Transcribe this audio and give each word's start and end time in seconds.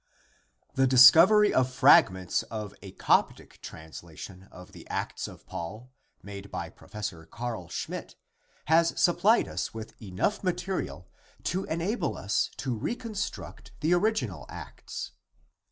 The 0.73 0.87
discovery 0.87 1.53
of 1.53 1.71
fragments 1.71 2.41
of 2.41 2.73
a 2.81 2.93
Coptic 2.93 3.61
translation 3.61 4.47
of 4.51 4.71
the 4.71 4.87
Acts 4.89 5.27
of 5.27 5.45
Paul 5.45 5.91
made 6.23 6.49
by 6.49 6.69
Prof. 6.69 7.29
Carl 7.29 7.69
Schmidt, 7.69 8.15
has 8.65 8.99
supplied 8.99 9.47
us 9.47 9.75
with 9.75 9.93
enough 10.01 10.43
material 10.43 11.07
to 11.43 11.65
enable 11.65 12.17
us 12.17 12.49
to 12.57 12.75
reconstruct 12.75 13.73
the 13.81 13.93
original 13.93 14.47
Acts. 14.49 15.11